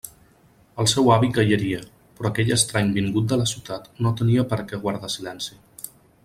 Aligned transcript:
El 0.83 0.87
seu 0.93 1.11
avi 1.15 1.27
callaria, 1.35 1.81
però 2.19 2.31
aquell 2.31 2.49
estrany 2.57 2.89
vingut 2.97 3.29
de 3.35 3.39
la 3.43 3.47
ciutat 3.53 3.87
no 4.07 4.15
tenia 4.23 4.47
per 4.55 4.63
què 4.73 4.81
guardar 4.87 5.13
silenci. 5.19 5.63